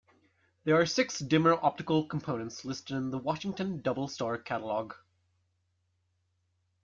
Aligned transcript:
There 0.63 0.73
are 0.81 0.85
six 0.87 1.19
dimmer 1.19 1.59
optical 1.63 2.07
components 2.07 2.65
listed 2.65 2.95
in 2.97 3.11
the 3.11 3.19
Washington 3.19 3.83
Double 3.83 4.07
Star 4.07 4.35
Catalog. 4.35 4.95